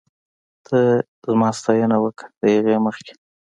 ته 0.65 0.79
زما 1.29 1.49
ستاينه 1.59 1.97
وکړه، 2.03 2.27
د 2.39 2.41
هغې 2.55 2.77
مخکې 2.85 3.13